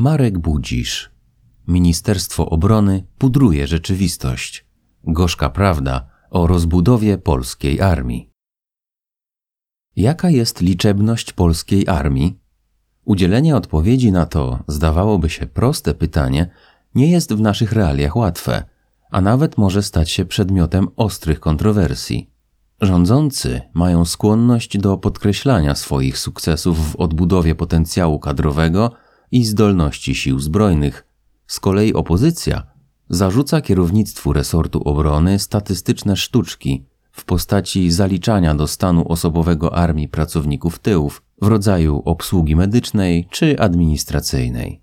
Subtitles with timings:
[0.00, 1.10] Marek Budzisz.
[1.68, 4.66] Ministerstwo Obrony pudruje rzeczywistość.
[5.04, 8.30] Gorzka prawda o rozbudowie polskiej armii.
[9.96, 12.38] Jaka jest liczebność polskiej armii?
[13.04, 16.50] Udzielenie odpowiedzi na to, zdawałoby się proste pytanie,
[16.94, 18.64] nie jest w naszych realiach łatwe,
[19.10, 22.30] a nawet może stać się przedmiotem ostrych kontrowersji.
[22.80, 28.92] Rządzący mają skłonność do podkreślania swoich sukcesów w odbudowie potencjału kadrowego
[29.32, 31.06] i zdolności sił zbrojnych.
[31.46, 32.66] Z kolei opozycja
[33.08, 41.22] zarzuca kierownictwu resortu obrony statystyczne sztuczki w postaci zaliczania do stanu osobowego armii pracowników tyłów
[41.42, 44.80] w rodzaju obsługi medycznej czy administracyjnej.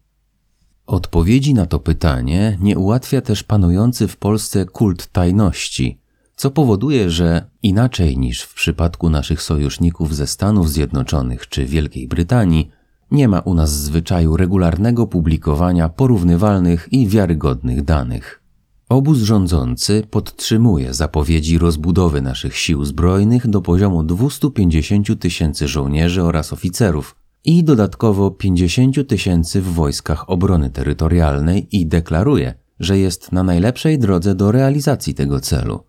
[0.85, 5.99] Odpowiedzi na to pytanie nie ułatwia też panujący w Polsce kult tajności,
[6.35, 12.71] co powoduje, że inaczej niż w przypadku naszych sojuszników ze Stanów Zjednoczonych czy Wielkiej Brytanii,
[13.11, 18.41] nie ma u nas zwyczaju regularnego publikowania porównywalnych i wiarygodnych danych.
[18.89, 27.15] Obóz rządzący podtrzymuje zapowiedzi rozbudowy naszych sił zbrojnych do poziomu 250 tysięcy żołnierzy oraz oficerów
[27.45, 34.35] i dodatkowo 50 tysięcy w wojskach obrony terytorialnej i deklaruje, że jest na najlepszej drodze
[34.35, 35.83] do realizacji tego celu.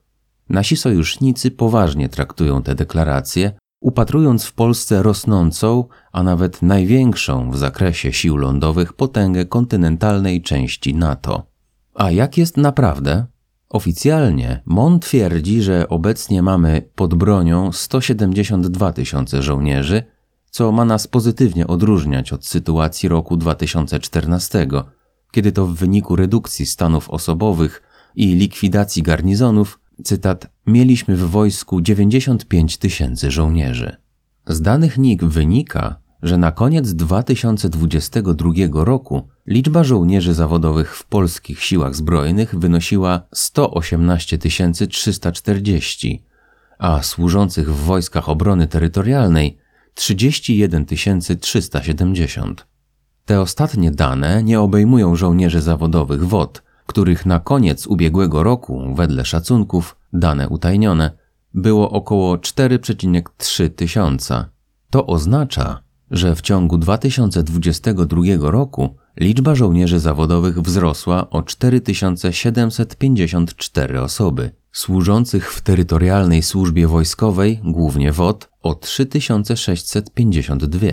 [0.48, 8.12] Nasi sojusznicy poważnie traktują te deklaracje, upatrując w Polsce rosnącą, a nawet największą w zakresie
[8.12, 11.46] sił lądowych potęgę kontynentalnej części NATO.
[11.94, 13.26] A jak jest naprawdę?
[13.68, 20.02] Oficjalnie MON twierdzi, że obecnie mamy pod bronią 172 tysiące żołnierzy,
[20.50, 24.66] co ma nas pozytywnie odróżniać od sytuacji roku 2014,
[25.30, 27.82] kiedy to w wyniku redukcji stanów osobowych
[28.14, 33.96] i likwidacji garnizonów cytat, mieliśmy w wojsku 95 tysięcy żołnierzy.
[34.46, 41.94] Z danych NIK wynika, że na koniec 2022 roku liczba żołnierzy zawodowych w polskich siłach
[41.94, 44.38] zbrojnych wynosiła 118
[44.88, 46.24] 340,
[46.78, 49.58] a służących w wojskach obrony terytorialnej
[49.94, 50.86] 31
[51.40, 52.66] 370.
[53.24, 59.96] Te ostatnie dane nie obejmują żołnierzy zawodowych WOD, których na koniec ubiegłego roku, wedle szacunków,
[60.12, 61.10] dane utajnione,
[61.54, 64.48] było około 4,3 tysiąca.
[64.90, 75.52] To oznacza, że w ciągu 2022 roku liczba żołnierzy zawodowych wzrosła o 4754 osoby, służących
[75.52, 80.86] w terytorialnej służbie wojskowej, głównie WOD, o 3652,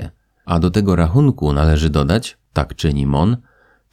[0.46, 3.38] a do tego rachunku należy dodać, tak czyni MON,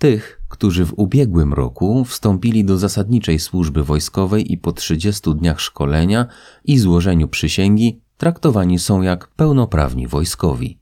[0.02, 6.26] tych, którzy w ubiegłym roku wstąpili do zasadniczej służby wojskowej i po 30 dniach szkolenia
[6.64, 10.78] i złożeniu przysięgi traktowani są jak pełnoprawni wojskowi.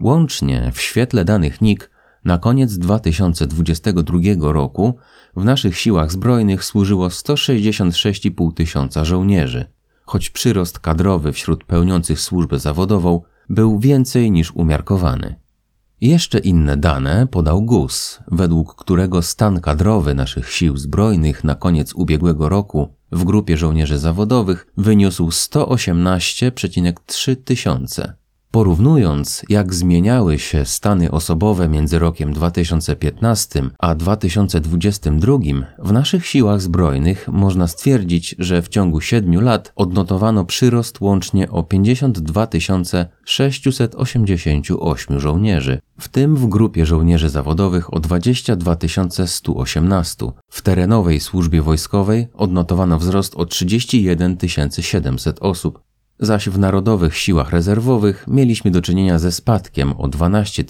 [0.00, 1.90] Łącznie w świetle danych NIK
[2.24, 4.96] na koniec 2022 roku
[5.36, 9.64] w naszych siłach zbrojnych służyło 166,5 tysiąca żołnierzy,
[10.04, 15.41] choć przyrost kadrowy wśród pełniących służbę zawodową był więcej niż umiarkowany.
[16.02, 22.48] Jeszcze inne dane podał GUS, według którego stan kadrowy naszych sił zbrojnych na koniec ubiegłego
[22.48, 28.14] roku w grupie żołnierzy zawodowych wyniósł 118,3 tysiące.
[28.52, 35.38] Porównując, jak zmieniały się stany osobowe między rokiem 2015 a 2022,
[35.78, 41.62] w naszych siłach zbrojnych można stwierdzić, że w ciągu 7 lat odnotowano przyrost łącznie o
[41.62, 42.48] 52
[43.24, 48.76] 688 żołnierzy, w tym w grupie żołnierzy zawodowych o 22
[49.26, 50.26] 118.
[50.48, 54.36] W terenowej służbie wojskowej odnotowano wzrost o 31
[54.80, 60.64] 700 osób, zaś w Narodowych Siłach Rezerwowych mieliśmy do czynienia ze spadkiem o 12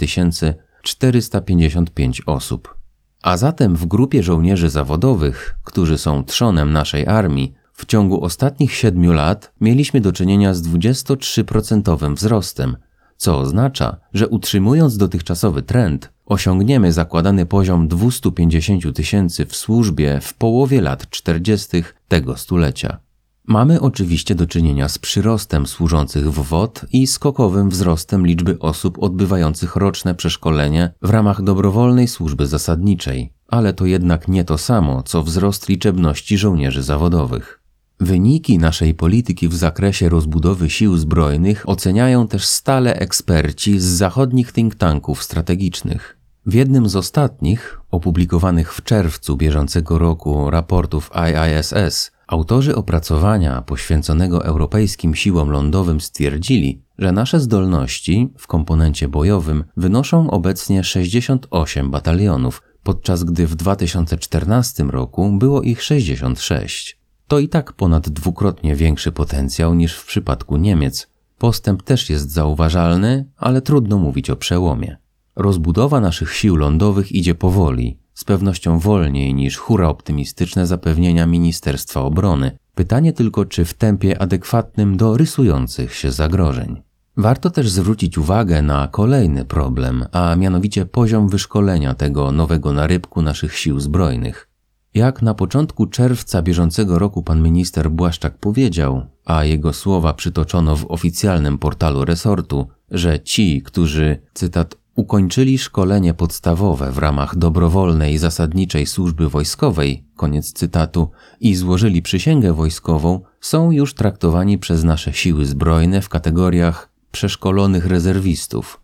[0.83, 2.77] 455 osób.
[3.23, 9.13] A zatem w grupie żołnierzy zawodowych, którzy są trzonem naszej armii, w ciągu ostatnich siedmiu
[9.13, 12.77] lat mieliśmy do czynienia z 23% wzrostem,
[13.17, 20.81] co oznacza, że utrzymując dotychczasowy trend, osiągniemy zakładany poziom 250 tysięcy w służbie w połowie
[20.81, 21.85] lat 40.
[22.09, 22.99] tego stulecia.
[23.47, 29.77] Mamy oczywiście do czynienia z przyrostem służących w WOD i skokowym wzrostem liczby osób odbywających
[29.77, 35.69] roczne przeszkolenie w ramach dobrowolnej służby zasadniczej, ale to jednak nie to samo, co wzrost
[35.69, 37.63] liczebności żołnierzy zawodowych.
[38.01, 44.75] Wyniki naszej polityki w zakresie rozbudowy sił zbrojnych oceniają też stale eksperci z zachodnich think
[44.75, 46.19] tanków strategicznych.
[46.47, 55.15] W jednym z ostatnich, opublikowanych w czerwcu bieżącego roku raportów IISS, autorzy opracowania poświęconego europejskim
[55.15, 63.47] siłom lądowym stwierdzili, że nasze zdolności w komponencie bojowym wynoszą obecnie 68 batalionów, podczas gdy
[63.47, 66.99] w 2014 roku było ich 66.
[67.29, 71.11] To i tak ponad dwukrotnie większy potencjał niż w przypadku Niemiec.
[71.39, 74.97] Postęp też jest zauważalny, ale trudno mówić o przełomie.
[75.37, 82.59] Rozbudowa naszych sił lądowych idzie powoli, z pewnością wolniej niż hura optymistyczne zapewnienia Ministerstwa Obrony.
[82.75, 86.83] Pytanie tylko, czy w tempie adekwatnym do rysujących się zagrożeń.
[87.17, 93.57] Warto też zwrócić uwagę na kolejny problem, a mianowicie poziom wyszkolenia tego nowego narybku naszych
[93.59, 94.49] sił zbrojnych.
[94.95, 100.91] Jak na początku czerwca bieżącego roku pan minister Błaszczak powiedział, a jego słowa przytoczono w
[100.91, 109.29] oficjalnym portalu resortu, że ci, którzy, cytat, ukończyli szkolenie podstawowe w ramach dobrowolnej zasadniczej służby
[109.29, 111.11] wojskowej, koniec cytatu,
[111.41, 118.81] i złożyli przysięgę wojskową, są już traktowani przez nasze siły zbrojne w kategoriach przeszkolonych rezerwistów.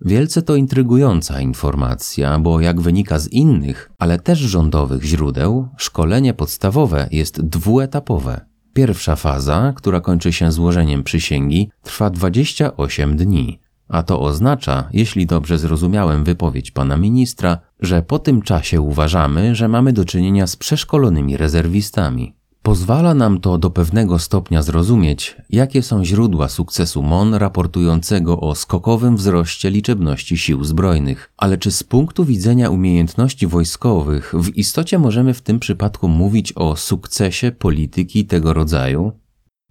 [0.00, 7.08] Wielce to intrygująca informacja, bo jak wynika z innych, ale też rządowych źródeł, szkolenie podstawowe
[7.10, 8.40] jest dwuetapowe.
[8.72, 15.58] Pierwsza faza, która kończy się złożeniem przysięgi, trwa 28 dni, a to oznacza, jeśli dobrze
[15.58, 21.36] zrozumiałem wypowiedź pana ministra, że po tym czasie uważamy, że mamy do czynienia z przeszkolonymi
[21.36, 22.38] rezerwistami.
[22.62, 29.16] Pozwala nam to do pewnego stopnia zrozumieć, jakie są źródła sukcesu MON raportującego o skokowym
[29.16, 31.32] wzroście liczebności sił zbrojnych.
[31.36, 36.76] Ale czy z punktu widzenia umiejętności wojskowych w istocie możemy w tym przypadku mówić o
[36.76, 39.12] sukcesie polityki tego rodzaju?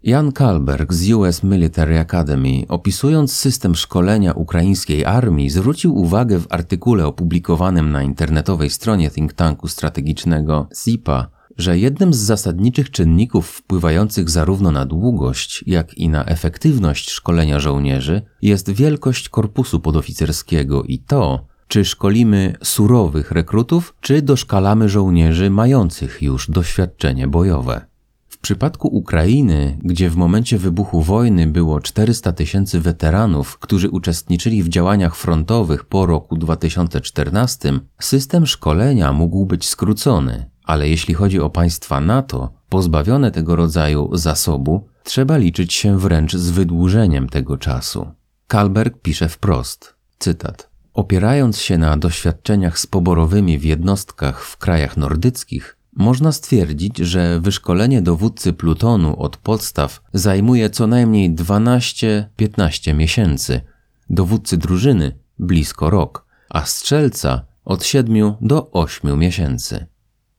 [0.04, 7.06] Jan Kalberg z US Military Academy, opisując system szkolenia ukraińskiej armii, zwrócił uwagę w artykule
[7.06, 14.72] opublikowanym na internetowej stronie think tanku strategicznego SIPA, że jednym z zasadniczych czynników wpływających zarówno
[14.72, 21.86] na długość, jak i na efektywność szkolenia żołnierzy jest wielkość korpusu podoficerskiego i to, czy
[21.86, 27.97] szkolimy surowych rekrutów, czy doszkalamy żołnierzy mających już doświadczenie bojowe.
[28.38, 34.69] W przypadku Ukrainy, gdzie w momencie wybuchu wojny było 400 tysięcy weteranów, którzy uczestniczyli w
[34.69, 42.01] działaniach frontowych po roku 2014, system szkolenia mógł być skrócony, ale jeśli chodzi o państwa
[42.01, 48.12] NATO, pozbawione tego rodzaju zasobu, trzeba liczyć się wręcz z wydłużeniem tego czasu.
[48.48, 50.69] Kalberg pisze wprost, cytat.
[50.94, 58.02] Opierając się na doświadczeniach z poborowymi w jednostkach w krajach nordyckich, można stwierdzić, że wyszkolenie
[58.02, 63.62] dowódcy plutonu od podstaw zajmuje co najmniej 12-15 miesięcy,
[64.10, 69.86] dowódcy drużyny blisko rok, a strzelca od 7 do 8 miesięcy.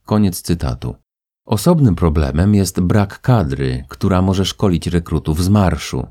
[0.05, 0.95] Koniec cytatu.
[1.45, 6.07] Osobnym problemem jest brak kadry, która może szkolić rekrutów z marszu.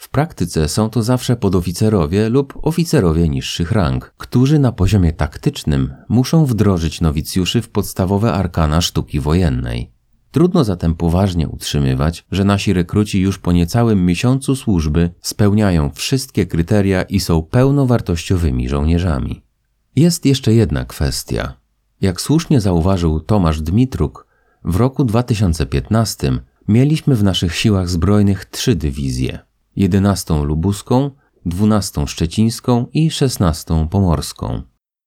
[0.00, 6.46] W praktyce są to zawsze podoficerowie lub oficerowie niższych rang, którzy na poziomie taktycznym muszą
[6.46, 9.90] wdrożyć nowicjuszy w podstawowe arkana sztuki wojennej.
[10.30, 17.02] Trudno zatem poważnie utrzymywać, że nasi rekruci już po niecałym miesiącu służby spełniają wszystkie kryteria
[17.02, 19.42] i są pełnowartościowymi żołnierzami.
[19.96, 21.54] Jest jeszcze jedna kwestia.
[22.00, 24.26] Jak słusznie zauważył Tomasz Dmitruk,
[24.64, 26.32] w roku 2015
[26.68, 31.10] mieliśmy w naszych siłach zbrojnych trzy dywizje: 11 lubuską,
[31.46, 34.62] 12 szczecińską i 16 pomorską.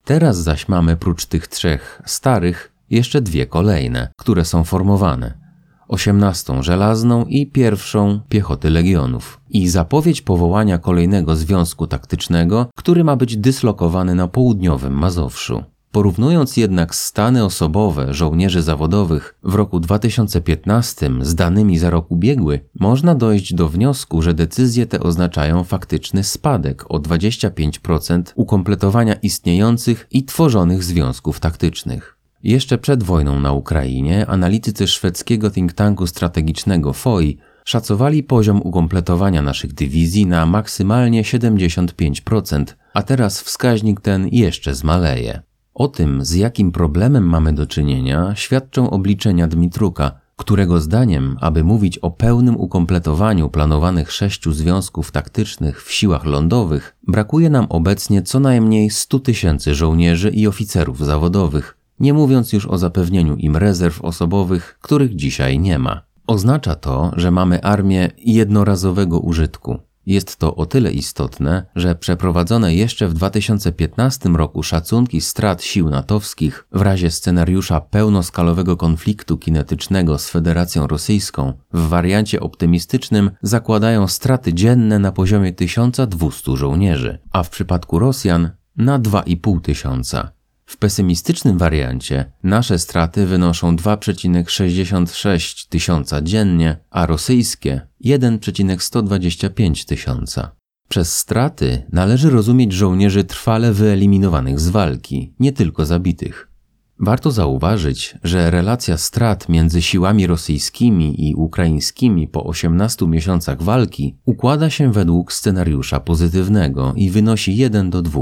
[0.05, 5.43] Teraz zaś mamy prócz tych trzech starych jeszcze dwie kolejne, które są formowane.
[5.87, 9.41] 18 żelazną i pierwszą piechoty legionów.
[9.49, 15.63] I zapowiedź powołania kolejnego związku taktycznego, który ma być dyslokowany na południowym Mazowszu.
[15.93, 23.15] Porównując jednak stany osobowe żołnierzy zawodowych w roku 2015 z danymi za rok ubiegły, można
[23.15, 30.83] dojść do wniosku, że decyzje te oznaczają faktyczny spadek o 25% ukompletowania istniejących i tworzonych
[30.83, 32.17] związków taktycznych.
[32.43, 39.73] Jeszcze przed wojną na Ukrainie analitycy szwedzkiego think tanku strategicznego FOI szacowali poziom ukompletowania naszych
[39.73, 45.41] dywizji na maksymalnie 75%, a teraz wskaźnik ten jeszcze zmaleje.
[45.73, 51.97] O tym, z jakim problemem mamy do czynienia, świadczą obliczenia Dmitruka, którego zdaniem, aby mówić
[51.97, 58.89] o pełnym ukompletowaniu planowanych sześciu związków taktycznych w siłach lądowych, brakuje nam obecnie co najmniej
[58.89, 65.15] 100 tysięcy żołnierzy i oficerów zawodowych, nie mówiąc już o zapewnieniu im rezerw osobowych, których
[65.15, 66.01] dzisiaj nie ma.
[66.27, 69.79] Oznacza to, że mamy armię jednorazowego użytku.
[70.05, 76.67] Jest to o tyle istotne, że przeprowadzone jeszcze w 2015 roku szacunki strat sił natowskich
[76.71, 84.99] w razie scenariusza pełnoskalowego konfliktu kinetycznego z Federacją Rosyjską w wariancie optymistycznym zakładają straty dzienne
[84.99, 90.31] na poziomie 1200 żołnierzy, a w przypadku Rosjan na 2,5 tysiąca.
[90.65, 100.55] W pesymistycznym wariancie nasze straty wynoszą 2,66 tysiąca dziennie, a rosyjskie 1,125 tysiąca.
[100.89, 106.53] Przez straty należy rozumieć żołnierzy trwale wyeliminowanych z walki, nie tylko zabitych.
[106.99, 114.69] Warto zauważyć, że relacja strat między siłami rosyjskimi i ukraińskimi po 18 miesiącach walki układa
[114.69, 118.21] się według scenariusza pozytywnego i wynosi 1 do 2.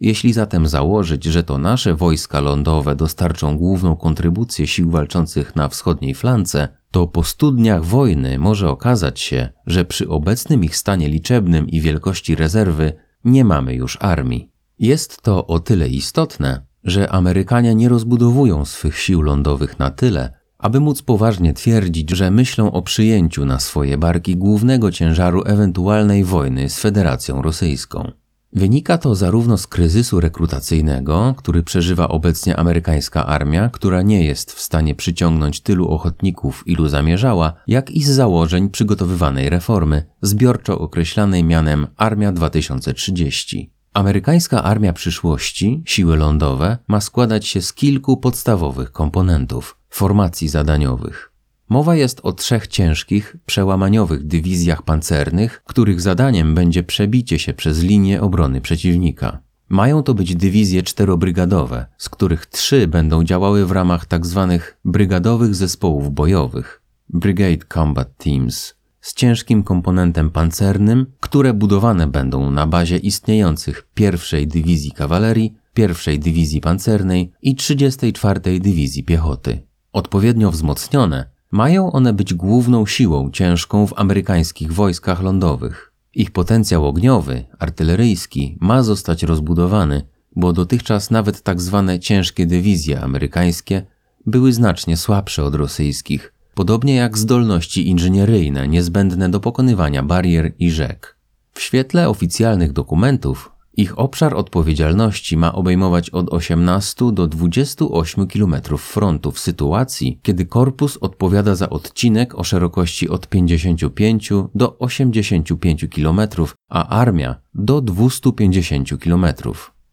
[0.00, 6.14] Jeśli zatem założyć, że to nasze wojska lądowe dostarczą główną kontrybucję sił walczących na wschodniej
[6.14, 11.68] flance, to po stu dniach wojny może okazać się, że przy obecnym ich stanie liczebnym
[11.68, 12.92] i wielkości rezerwy
[13.24, 14.50] nie mamy już armii.
[14.78, 20.80] Jest to o tyle istotne, że Amerykanie nie rozbudowują swych sił lądowych na tyle, aby
[20.80, 26.80] móc poważnie twierdzić, że myślą o przyjęciu na swoje barki głównego ciężaru ewentualnej wojny z
[26.80, 28.12] Federacją Rosyjską.
[28.52, 34.60] Wynika to zarówno z kryzysu rekrutacyjnego, który przeżywa obecnie amerykańska armia, która nie jest w
[34.60, 41.86] stanie przyciągnąć tylu ochotników, ilu zamierzała, jak i z założeń przygotowywanej reformy, zbiorczo określanej mianem
[41.96, 43.72] Armia 2030.
[43.92, 51.27] Amerykańska armia przyszłości, siły lądowe, ma składać się z kilku podstawowych komponentów formacji zadaniowych.
[51.68, 58.22] Mowa jest o trzech ciężkich, przełamaniowych dywizjach pancernych, których zadaniem będzie przebicie się przez linię
[58.22, 59.38] obrony przeciwnika.
[59.68, 64.48] Mają to być dywizje czterobrygadowe, z których trzy będą działały w ramach tzw.
[64.50, 72.66] Tak brygadowych zespołów bojowych Brigade Combat Teams z ciężkim komponentem pancernym, które budowane będą na
[72.66, 79.62] bazie istniejących pierwszej Dywizji Kawalerii, pierwszej Dywizji Pancernej i 34 Dywizji Piechoty.
[79.92, 85.92] Odpowiednio wzmocnione mają one być główną siłą ciężką w amerykańskich wojskach lądowych.
[86.14, 90.02] Ich potencjał ogniowy, artyleryjski ma zostać rozbudowany,
[90.36, 93.86] bo dotychczas nawet tak zwane ciężkie dywizje amerykańskie
[94.26, 101.16] były znacznie słabsze od rosyjskich, podobnie jak zdolności inżynieryjne niezbędne do pokonywania barier i rzek.
[101.52, 109.32] W świetle oficjalnych dokumentów ich obszar odpowiedzialności ma obejmować od 18 do 28 km frontu
[109.32, 116.20] w sytuacji, kiedy korpus odpowiada za odcinek o szerokości od 55 do 85 km,
[116.68, 119.26] a armia do 250 km.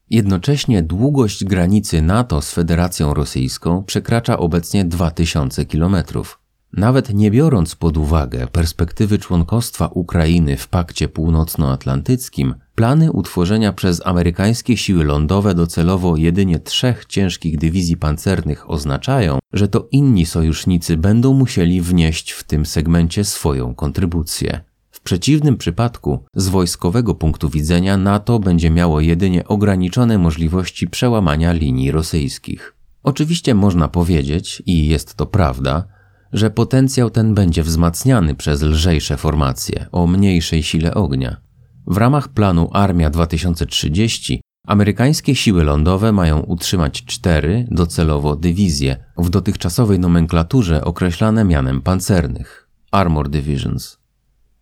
[0.10, 6.40] Jednocześnie długość granicy NATO z Federacją Rosyjską przekracza obecnie 2000 kilometrów.
[6.74, 14.78] Nawet nie biorąc pod uwagę perspektywy członkostwa Ukrainy w Pakcie Północnoatlantyckim, plany utworzenia przez amerykańskie
[14.78, 21.82] siły lądowe docelowo jedynie trzech ciężkich dywizji pancernych oznaczają, że to inni sojusznicy będą musieli
[21.82, 24.62] wnieść w tym segmencie swoją kontrybucję.
[24.92, 31.92] W przeciwnym przypadku, z wojskowego punktu widzenia, NATO będzie miało jedynie ograniczone możliwości przełamania linii
[31.92, 32.76] rosyjskich.
[33.04, 35.88] Oczywiście można powiedzieć, i jest to prawda,
[36.34, 41.45] że potencjał ten będzie wzmacniany przez lżejsze formacje o mniejszej sile ognia.
[41.88, 50.00] W ramach planu Armia 2030 amerykańskie siły lądowe mają utrzymać cztery docelowo dywizje w dotychczasowej
[50.00, 53.98] nomenklaturze określane mianem pancernych Armor Divisions.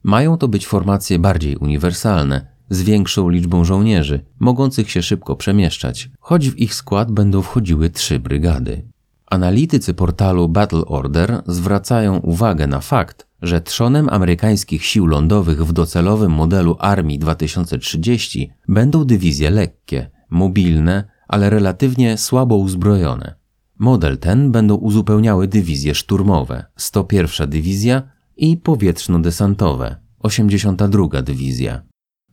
[0.04, 6.50] Mają to być formacje bardziej uniwersalne, z większą liczbą żołnierzy, mogących się szybko przemieszczać, choć
[6.50, 8.86] w ich skład będą wchodziły trzy brygady.
[9.26, 16.32] Analitycy portalu Battle Order zwracają uwagę na fakt, że trzonem amerykańskich sił lądowych w docelowym
[16.32, 23.36] modelu Armii 2030 będą dywizje lekkie, mobilne, ale relatywnie słabo uzbrojone.
[23.80, 28.04] Model ten będą uzupełniały dywizje szturmowe 101 Dywizja
[28.38, 31.82] i powietrzno-desantowe 82 Dywizja.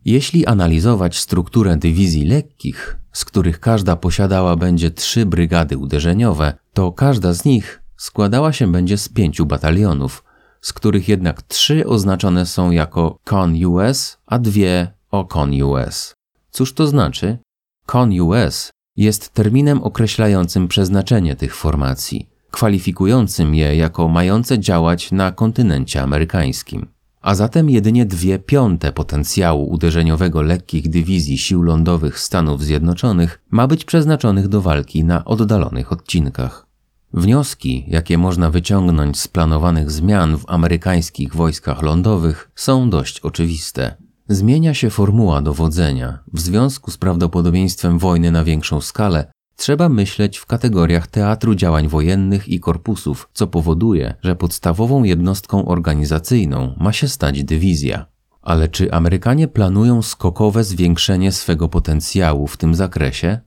[0.05, 7.35] Jeśli analizować strukturę dywizji lekkich, z których każda posiadała będzie trzy brygady uderzeniowe, to każda
[7.35, 10.25] z nich składała się będzie z pięciu batalionów,
[10.61, 16.14] z których jednak trzy oznaczone są jako Con US, a dwie o Con US.
[16.50, 17.38] Cóż to znaczy?
[17.87, 26.02] Con US jest terminem określającym przeznaczenie tych formacji, kwalifikującym je jako mające działać na kontynencie
[26.02, 26.87] amerykańskim
[27.21, 33.85] a zatem jedynie dwie piąte potencjału uderzeniowego lekkich dywizji sił lądowych Stanów Zjednoczonych ma być
[33.85, 36.67] przeznaczonych do walki na oddalonych odcinkach.
[37.12, 43.97] Wnioski, jakie można wyciągnąć z planowanych zmian w amerykańskich wojskach lądowych, są dość oczywiste.
[44.29, 46.19] Zmienia się formuła dowodzenia.
[46.33, 52.49] W związku z prawdopodobieństwem wojny na większą skalę, trzeba myśleć w kategoriach teatru działań wojennych
[52.49, 58.07] i korpusów, co powoduje, że podstawową jednostką organizacyjną ma się stać dywizja.
[58.43, 63.40] Ale czy Amerykanie planują skokowe zwiększenie swego potencjału w tym zakresie?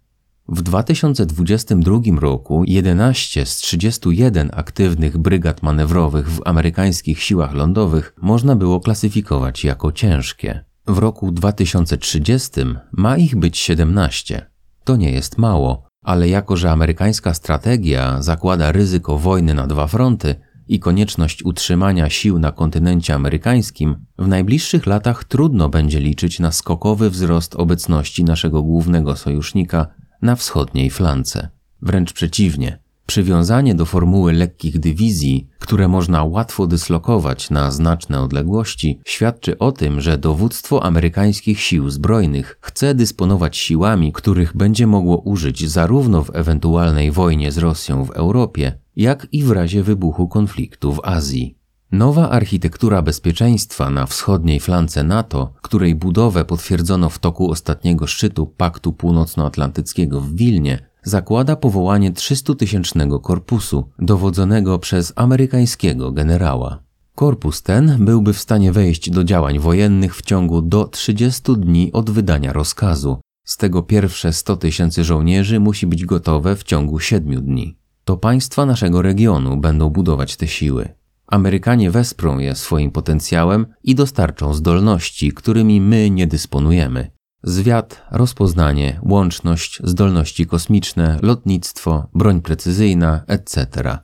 [0.50, 8.80] W 2022 roku 11 z 31 aktywnych brygad manewrowych w amerykańskich siłach lądowych można było
[8.80, 10.64] klasyfikować jako ciężkie.
[10.88, 12.52] W roku 2030
[12.92, 14.46] ma ich być 17.
[14.84, 20.36] To nie jest mało, ale jako że amerykańska strategia zakłada ryzyko wojny na dwa fronty
[20.68, 27.10] i konieczność utrzymania sił na kontynencie amerykańskim, w najbliższych latach trudno będzie liczyć na skokowy
[27.10, 29.88] wzrost obecności naszego głównego sojusznika
[30.24, 31.50] na wschodniej flance.
[31.82, 39.58] Wręcz przeciwnie, przywiązanie do formuły lekkich dywizji, które można łatwo dyslokować na znaczne odległości, świadczy
[39.58, 46.24] o tym, że dowództwo amerykańskich sił zbrojnych chce dysponować siłami, których będzie mogło użyć zarówno
[46.24, 51.63] w ewentualnej wojnie z Rosją w Europie, jak i w razie wybuchu konfliktu w Azji.
[51.94, 58.94] Nowa architektura bezpieczeństwa na wschodniej flance NATO, której budowę potwierdzono w toku ostatniego szczytu Paktu
[58.94, 66.80] Północnoatlantyckiego w Wilnie, zakłada powołanie 300-tysięcznego korpusu, dowodzonego przez amerykańskiego generała.
[67.16, 72.10] Korpus ten byłby w stanie wejść do działań wojennych w ciągu do 30 dni od
[72.10, 73.18] wydania rozkazu.
[73.46, 77.78] Z tego pierwsze 100 tysięcy żołnierzy musi być gotowe w ciągu 7 dni.
[78.06, 81.03] To państwa naszego regionu będą budować te siły.
[81.34, 87.12] Amerykanie wesprą je swoim potencjałem i dostarczą zdolności, którymi my nie dysponujemy.
[87.44, 93.98] Zwiat, rozpoznanie, łączność, zdolności kosmiczne, lotnictwo, broń precyzyjna, etc.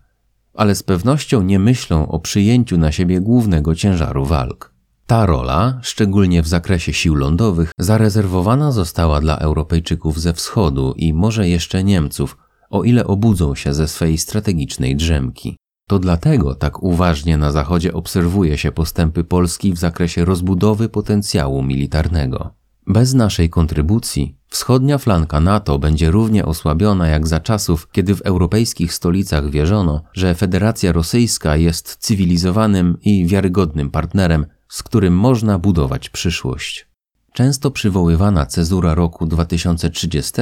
[0.53, 4.73] Ale z pewnością nie myślą o przyjęciu na siebie głównego ciężaru walk.
[5.05, 11.49] Ta rola, szczególnie w zakresie sił lądowych, zarezerwowana została dla Europejczyków ze wschodu i może
[11.49, 12.37] jeszcze Niemców,
[12.69, 15.57] o ile obudzą się ze swej strategicznej drzemki.
[15.89, 22.53] To dlatego tak uważnie na Zachodzie obserwuje się postępy Polski w zakresie rozbudowy potencjału militarnego.
[22.87, 28.93] Bez naszej kontrybucji wschodnia flanka NATO będzie równie osłabiona jak za czasów, kiedy w europejskich
[28.93, 36.87] stolicach wierzono, że Federacja Rosyjska jest cywilizowanym i wiarygodnym partnerem, z którym można budować przyszłość.
[37.33, 40.41] Często przywoływana cezura roku 2030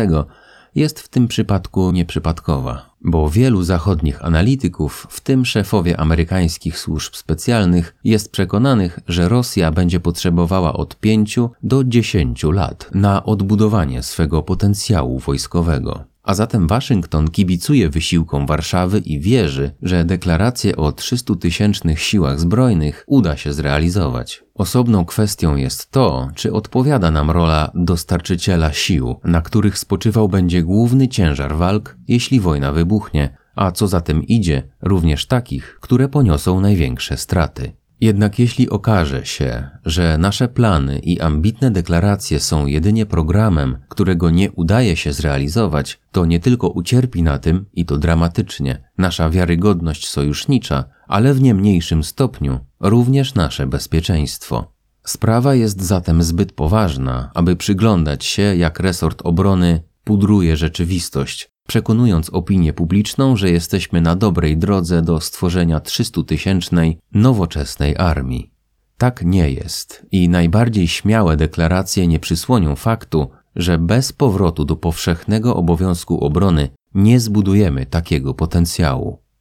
[0.76, 7.96] jest w tym przypadku nieprzypadkowa, bo wielu zachodnich analityków, w tym szefowie amerykańskich służb specjalnych,
[8.04, 15.20] jest przekonanych, że Rosja będzie potrzebowała od 5 do 10 lat na odbudowanie swego potencjału
[15.20, 16.04] wojskowego.
[16.28, 23.38] A zatem Waszyngton kibicuje wysiłkom Warszawy i wierzy, że deklarację o 300-tysięcznych siłach zbrojnych uda
[23.38, 24.44] się zrealizować.
[24.56, 31.08] Osobną kwestią jest to, czy odpowiada nam rola dostarczyciela sił, na których spoczywał będzie główny
[31.08, 37.18] ciężar walk, jeśli wojna wybuchnie, a co za tym idzie, również takich, które poniosą największe
[37.18, 37.72] straty.
[38.02, 44.52] Jednak jeśli okaże się, że nasze plany i ambitne deklaracje są jedynie programem, którego nie
[44.52, 50.84] udaje się zrealizować, to nie tylko ucierpi na tym, i to dramatycznie, nasza wiarygodność sojusznicza,
[51.08, 54.72] ale w nie mniejszym stopniu również nasze bezpieczeństwo.
[55.04, 62.74] Sprawa jest zatem zbyt poważna, aby przyglądać się, jak resort obrony pudruje rzeczywistość, przekonując opinię
[62.74, 68.52] publiczną, że jesteśmy na dobrej drodze do stworzenia 300-tysięcznej, nowoczesnej armii.
[68.98, 75.56] Tak nie jest i najbardziej śmiałe deklaracje nie przysłonią faktu, że bez powrotu do powszechnego
[75.56, 79.20] obowiązku obrony nie zbudujemy takiego potencjału.